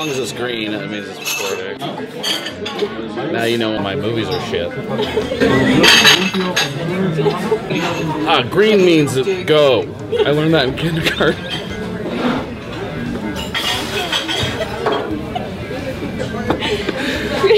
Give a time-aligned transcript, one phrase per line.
[0.00, 1.42] long as it's green, that means it's.
[3.32, 4.72] Now you know my movies are shit.
[8.26, 9.82] Ah, green means go.
[10.24, 11.44] I learned that in kindergarten.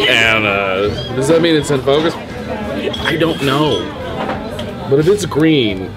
[0.09, 2.13] and uh, does that mean it's in focus?
[2.17, 3.87] I don't know.
[4.91, 5.89] But if it's green,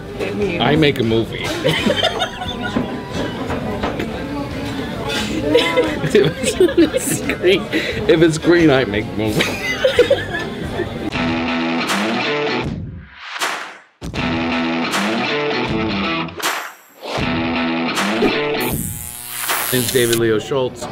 [0.61, 1.45] I make a movie.
[6.13, 7.61] if, it's green,
[8.09, 9.65] if it's green, I make movie.
[19.75, 20.85] name's David Leo Schultz.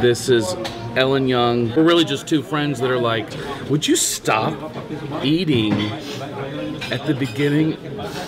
[0.00, 0.54] This is
[0.96, 1.68] Ellen Young.
[1.76, 3.28] We're really just two friends that are like,
[3.68, 4.74] would you stop
[5.22, 5.74] eating
[6.90, 7.74] at the beginning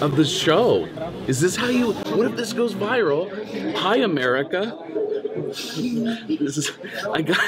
[0.03, 0.85] of the show?
[1.27, 1.93] Is this how you?
[1.93, 3.75] What if this goes viral?
[3.77, 4.77] Hi, America.
[5.43, 6.73] This is.
[7.13, 7.39] I got.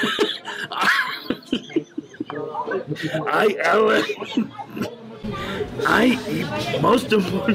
[3.29, 4.05] I Ellen.
[5.87, 7.55] I eat most of one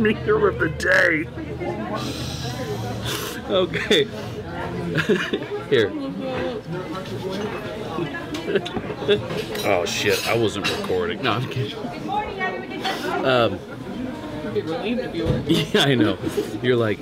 [0.00, 1.24] meter of the day.
[3.50, 4.04] Okay.
[5.70, 5.90] Here.
[9.64, 10.26] oh shit!
[10.28, 11.22] I wasn't recording.
[11.22, 11.78] No, I'm kidding.
[13.24, 13.58] Um.
[15.74, 16.16] Yeah, I know.
[16.62, 16.98] You're like,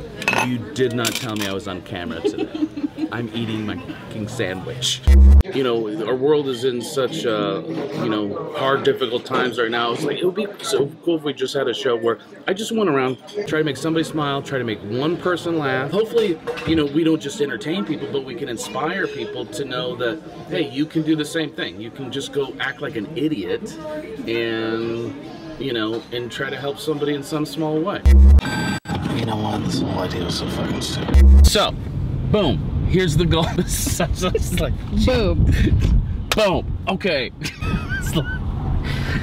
[0.47, 2.69] you did not tell me I was on camera today.
[3.13, 5.03] I'm eating my fucking sandwich.
[5.53, 9.93] You know, our world is in such, uh, you know, hard, difficult times right now.
[9.93, 12.55] It's like, it would be so cool if we just had a show where I
[12.55, 15.91] just went around, try to make somebody smile, try to make one person laugh.
[15.91, 19.95] Hopefully, you know, we don't just entertain people, but we can inspire people to know
[19.97, 21.79] that, hey, you can do the same thing.
[21.79, 23.77] You can just go act like an idiot
[24.27, 25.15] and
[25.63, 28.03] you know, and try to help somebody in some small way.
[28.07, 29.63] You know what?
[29.65, 31.47] This whole idea was so fucking stupid.
[31.47, 31.71] So,
[32.33, 32.87] boom.
[32.89, 33.47] Here's the goal.
[33.59, 34.01] It's
[34.61, 34.75] like,
[35.07, 35.45] Boom.
[36.37, 36.79] boom.
[36.89, 37.31] Okay.
[37.41, 38.41] It's like-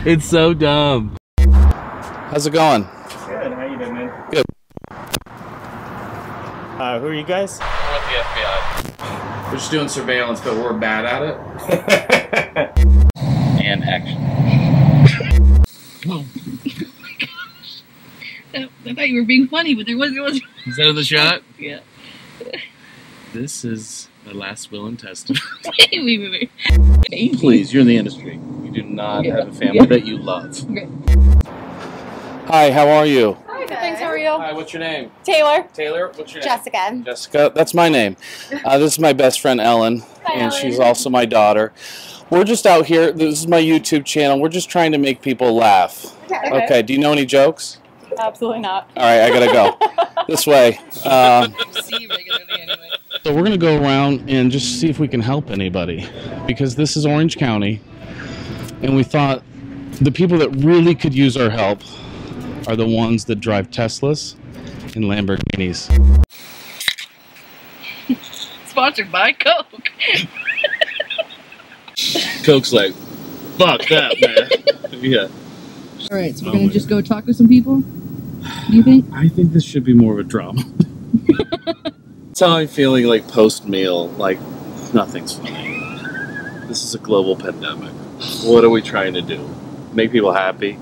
[0.06, 1.18] it's so dumb.
[1.52, 2.84] How's it going?
[2.84, 3.52] Good.
[3.54, 4.12] How you doing, man?
[4.32, 4.46] Good.
[6.80, 7.60] Uh, who are you guys?
[7.60, 9.52] We're with the FBI.
[9.52, 11.38] We're just doing surveillance, but we're bad at it.
[13.62, 14.18] and action.
[18.54, 20.42] I thought you were being funny, but there was there was.
[20.66, 21.42] Is that the shot?
[21.60, 21.80] Yeah.
[23.34, 25.42] This is my last will and testament.
[25.78, 26.50] wait, wait, wait,
[27.12, 27.34] wait.
[27.38, 28.40] Please, you're in the industry.
[28.64, 29.36] You do not Yeah.
[29.40, 29.86] have a family Yeah.
[29.86, 30.58] that you love.
[30.72, 30.88] Okay.
[32.48, 33.38] Hi, how are you?
[33.48, 34.00] Hi, thanks.
[34.00, 34.30] How are you?
[34.32, 35.12] Hi, what's your name?
[35.24, 35.68] Taylor.
[35.74, 36.50] Taylor, what's your name?
[36.50, 37.02] Jessica.
[37.06, 38.16] Jessica, that's my name.
[38.66, 40.62] Uh, this is my best friend Ellen, Hi, and Ellen.
[40.62, 41.72] she's also my daughter.
[42.30, 43.12] We're just out here.
[43.12, 44.40] This is my YouTube channel.
[44.40, 46.16] We're just trying to make people laugh.
[46.26, 46.64] Okay.
[46.64, 46.82] okay.
[46.84, 47.80] Do you know any jokes?
[48.20, 48.90] Absolutely not.
[48.96, 50.78] All right, I gotta go this way.
[51.06, 52.90] Um, See regularly anyway.
[53.24, 56.08] so we're gonna go around and just see if we can help anybody,
[56.46, 57.82] because this is Orange County,
[58.82, 59.44] and we thought
[60.02, 61.82] the people that really could use our help
[62.68, 64.36] are the ones that drive Teslas
[64.96, 65.90] and Lamborghinis.
[68.68, 69.90] Sponsored by Coke.
[72.44, 72.94] Coke's like,
[73.58, 75.02] fuck that, man.
[75.02, 75.28] yeah.
[76.12, 77.82] All right, so we're Oh gonna my just go talk to some people.
[77.82, 79.06] Do you think?
[79.14, 80.64] I think this should be more of a drama.
[82.28, 84.08] That's how I'm feeling like post meal.
[84.10, 84.40] Like,
[84.94, 85.78] nothing's funny.
[86.68, 87.92] This is a global pandemic.
[88.44, 89.48] What are we trying to do?
[89.94, 90.78] Make people happy?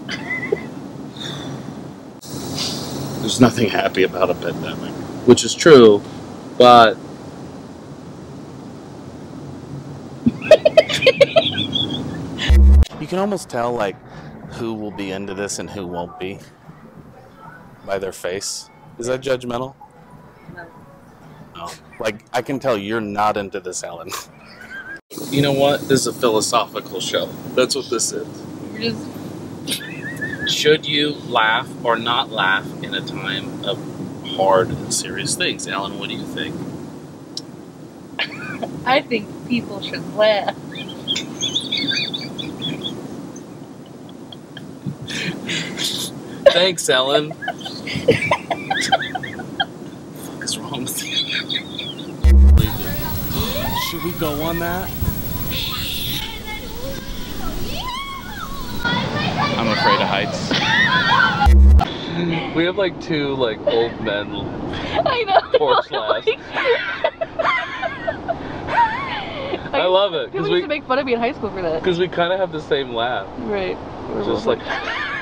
[3.20, 4.94] There's nothing happy about a pandemic,
[5.28, 6.02] which is true,
[6.58, 6.98] but.
[13.08, 13.96] You can almost tell, like,
[14.56, 16.40] who will be into this and who won't be
[17.86, 18.70] by their face.
[19.00, 19.76] Is that judgmental?
[21.56, 21.70] No.
[22.02, 24.10] Like, I can tell you're not into this, Ellen.
[25.30, 25.80] You know what?
[25.88, 27.28] This is a philosophical show.
[27.56, 28.28] That's what this is.
[28.74, 33.80] We're Should you laugh or not laugh in a time of
[34.36, 35.66] hard and serious things?
[35.66, 36.54] Ellen, what do you think?
[38.86, 40.58] I think people should laugh.
[46.54, 47.34] Thanks, Ellen.
[47.34, 47.44] fuck
[50.44, 51.16] is wrong with you?
[53.90, 54.90] Should we go on that?
[59.58, 60.50] I'm afraid of heights.
[62.56, 64.32] We have like two like old men
[65.06, 65.40] I know.
[65.60, 66.28] porch laughs.
[69.74, 71.50] I love it People because used we to make fun of me in high school
[71.52, 71.82] for that.
[71.82, 73.28] because we kind of have the same laugh.
[73.40, 73.78] Right.
[74.10, 74.60] We're Just both like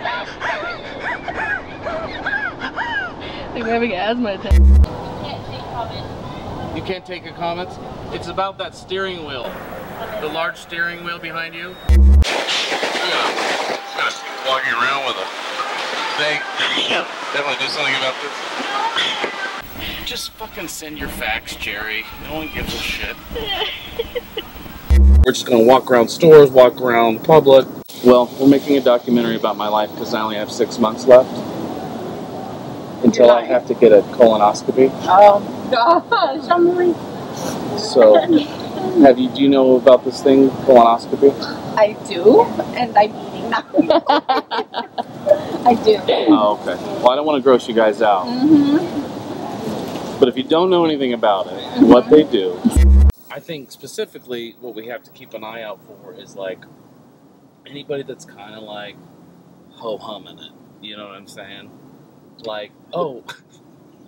[3.56, 4.58] like we're having asthma attacks.
[4.58, 6.76] Can't see comments.
[6.76, 7.70] You can't take a comment?
[8.14, 9.44] It's about that steering wheel.
[10.20, 11.74] The large steering wheel behind you.
[14.46, 15.26] walking around with a
[16.18, 16.40] thing.
[17.34, 18.34] Definitely do something about this.
[20.06, 22.04] Just fucking send your facts, Jerry.
[22.24, 23.16] No one gives a shit.
[25.26, 27.66] we're just gonna walk around stores, walk around public.
[28.04, 31.55] Well, we're making a documentary about my life because I only have six months left
[33.20, 34.90] until I have to get a colonoscopy.
[35.04, 35.40] Oh
[35.72, 36.94] gosh, I'm really,
[37.78, 38.16] So,
[39.02, 39.30] have you?
[39.30, 41.32] Do you know about this thing, colonoscopy?
[41.78, 42.42] I do,
[42.76, 43.64] and I'm eating now.
[45.66, 46.00] I do.
[46.08, 46.76] Oh, okay.
[47.02, 50.20] Well, I don't want to gross you guys out, Mm-hmm.
[50.20, 52.60] but if you don't know anything about it, what they do,
[53.32, 56.64] I think specifically what we have to keep an eye out for is like
[57.66, 58.96] anybody that's kind of like
[59.72, 60.52] ho humming it.
[60.82, 61.70] You know what I'm saying?
[62.44, 63.24] Like, oh,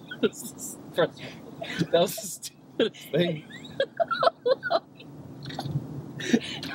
[0.22, 3.44] this is- first of all, that was the stupidest thing.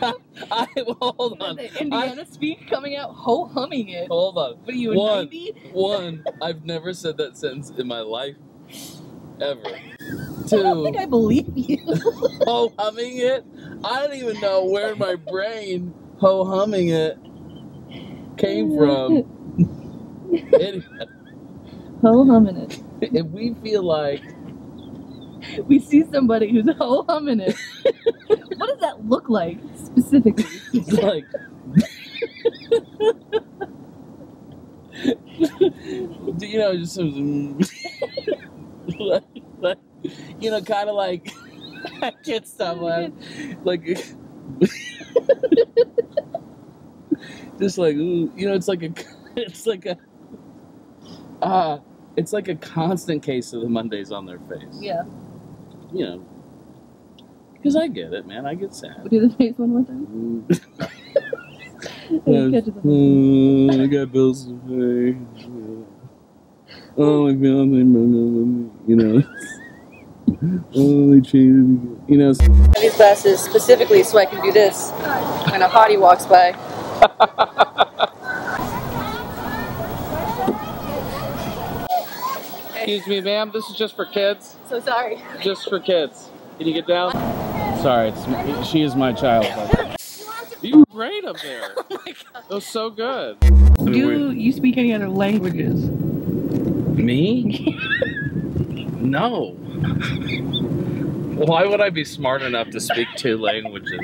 [0.51, 0.67] I,
[1.01, 1.57] hold on.
[1.57, 4.09] The Indiana speak coming out ho humming it.
[4.09, 4.55] Hold on.
[4.65, 5.25] What are you, One.
[5.27, 5.53] 90?
[5.73, 8.37] One, I've never said that sentence in my life,
[9.41, 9.61] ever.
[10.53, 11.79] I don't think I believe you.
[12.47, 13.45] ho humming it.
[13.85, 17.19] I don't even know where my brain ho humming it
[18.37, 19.25] came from.
[20.61, 20.83] Anyway,
[22.03, 22.83] ho humming it.
[23.01, 24.23] if we feel like
[25.67, 27.57] We see somebody who's ho humming it.
[28.57, 30.45] what does that look like specifically?
[30.73, 31.25] it's like
[36.39, 37.59] you know just some
[38.99, 39.25] like,
[39.61, 39.79] like,
[40.41, 41.33] you know kind of like
[42.03, 43.85] I can't stop laughing like
[47.59, 48.93] just like ooh, you know it's like a
[49.37, 49.97] it's like a
[51.43, 51.79] uh
[52.17, 55.03] it's like a constant case of the Mondays on their face Yeah.
[55.93, 56.27] you know
[57.55, 60.47] because I get it man I get sad We'll do the face one more time.
[62.13, 62.53] Mm.
[62.53, 62.75] Catch it.
[62.85, 65.17] Oh, I got bills to pay.
[66.97, 68.71] Oh, my God, broke up with me.
[68.87, 69.23] You know.
[70.75, 71.81] Oh, they cheated.
[72.09, 72.33] You know.
[72.33, 74.91] These glasses specifically so I can do this
[75.51, 76.53] when a hottie walks by.
[82.83, 83.53] Excuse me, ma'am.
[83.53, 84.57] This is just for kids.
[84.69, 85.23] So sorry.
[85.41, 86.31] Just for kids.
[86.59, 87.13] Can you get down?
[87.81, 89.47] Sorry, it's she is my child.
[90.63, 91.75] You were great up there.
[91.95, 91.99] Oh
[92.49, 93.41] that was so good.
[93.41, 95.91] Do you speak any other languages?
[96.97, 97.43] Me?
[99.01, 99.51] no.
[101.35, 104.01] Why would I be smart enough to speak two languages?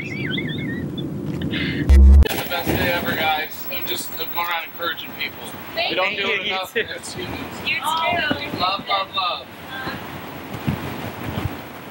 [1.59, 3.67] The best day ever, guys.
[3.71, 5.39] I'm just I'm going around encouraging people.
[5.75, 7.61] we don't do it enough as humans.
[7.67, 7.83] You too.
[7.85, 9.47] Oh, love, love, love.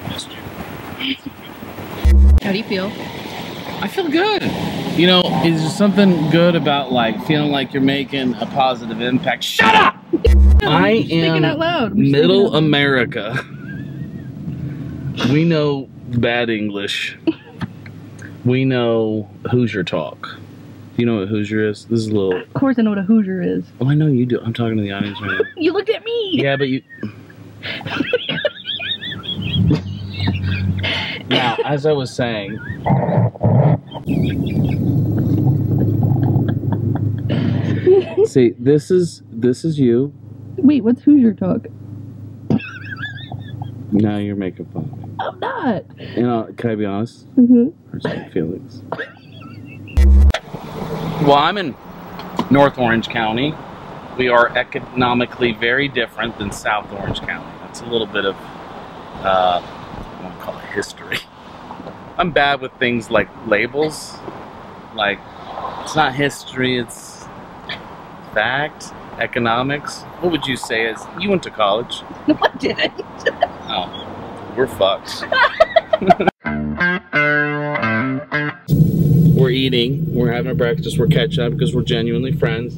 [0.08, 1.14] Missed you.
[2.42, 2.90] How do you feel?
[3.80, 4.42] I feel good.
[4.98, 9.44] You know, is there something good about like feeling like you're making a positive impact?
[9.44, 9.94] Shut up!
[10.62, 11.94] I Speaking am out loud.
[11.94, 12.56] We're speaking out Middle.
[12.56, 13.44] America.
[15.30, 17.16] We know bad English.
[18.48, 20.38] We know Hoosier talk.
[20.96, 21.84] You know what Hoosier is?
[21.84, 22.40] This is a little.
[22.40, 23.66] Of course I know what a Hoosier is.
[23.78, 24.40] Oh, I know you do.
[24.40, 25.40] I'm talking to the audience right now.
[25.58, 26.30] You looked at me.
[26.32, 26.82] Yeah, but you.
[31.28, 32.58] now, as I was saying.
[38.26, 40.14] See, this is this is you.
[40.56, 41.66] Wait, what's Hoosier talk?
[43.90, 45.14] Now you're making fun of me.
[45.18, 45.84] I'm not.
[46.16, 47.26] You know, can I be honest?
[47.36, 47.90] Mm-hmm.
[47.90, 48.82] Hurts my feelings.
[51.22, 51.74] Well, I'm in
[52.50, 53.54] North Orange County.
[54.16, 57.50] We are economically very different than South Orange County.
[57.62, 58.36] That's a little bit of,
[59.24, 61.18] uh, I want to call it history.
[62.18, 64.14] I'm bad with things like labels.
[64.94, 65.18] Like,
[65.82, 67.24] it's not history, it's
[68.34, 70.02] fact, economics.
[70.20, 72.02] What would you say is, you went to college?
[72.28, 72.92] No, I didn't.
[73.70, 75.24] Oh, we're fucked.
[79.38, 82.76] we're eating, we're having a breakfast, we're catching up because we're genuinely friends.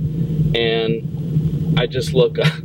[0.57, 2.53] And I just look up.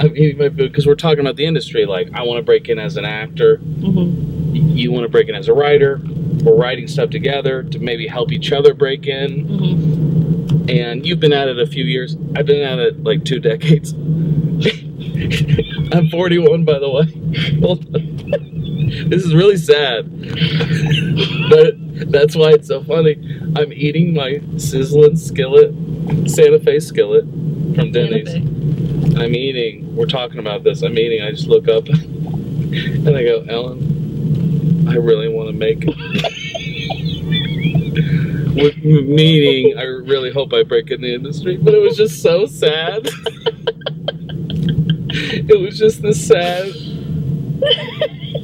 [0.00, 1.86] I'm eating my food because we're talking about the industry.
[1.86, 3.56] Like, I want to break in as an actor.
[3.58, 4.76] Mhm.
[4.76, 6.00] You want to break in as a writer.
[6.42, 9.46] We're writing stuff together to maybe help each other break in.
[9.48, 10.70] Mhm.
[10.70, 12.16] And you've been at it a few years.
[12.36, 13.94] I've been at it like two decades.
[15.94, 17.60] I'm 41, by the way.
[17.60, 19.08] Hold on.
[19.08, 20.10] This is really sad.
[21.48, 21.74] but
[22.10, 23.12] that's why it's so funny.
[23.54, 25.72] I'm eating my sizzling skillet,
[26.28, 28.34] Santa Fe skillet from Denny's.
[29.16, 29.94] I'm eating.
[29.94, 30.82] We're talking about this.
[30.82, 31.22] I'm eating.
[31.22, 31.86] I just look up.
[31.88, 35.94] and I go, Ellen, I really want to make it.
[38.54, 42.46] With, meaning, I really hope I break in the industry, but it was just so
[42.46, 43.08] sad.
[45.36, 46.72] it was just the sad,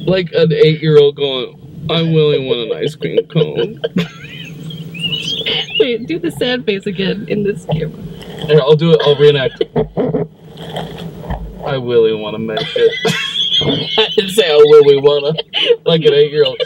[0.07, 3.81] like an eight-year-old going, "I really want an ice cream cone."
[5.79, 7.99] Wait, do the sad face again in this camera.
[8.61, 9.01] I'll do it.
[9.03, 9.63] I'll reenact.
[11.65, 12.91] I really want to make it.
[13.97, 16.57] I didn't say I really want to, like an eight-year-old.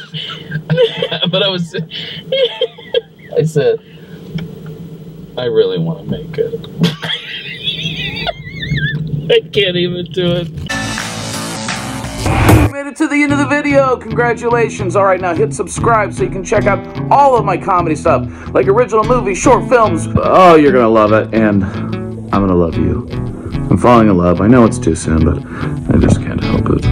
[1.32, 1.76] but I was.
[3.38, 3.80] I said,
[5.38, 6.54] I really want to make it.
[9.32, 10.50] I can't even do it.
[12.72, 13.98] made it to the end of the video.
[13.98, 14.96] Congratulations.
[14.96, 16.80] All right, now hit subscribe so you can check out
[17.12, 20.08] all of my comedy stuff, like original movies, short films.
[20.16, 23.08] Oh, you're going to love it, and I'm going to love you.
[23.70, 24.42] I'm falling in love.
[24.42, 25.38] I know it's too soon, but
[25.94, 26.86] I just can't help it.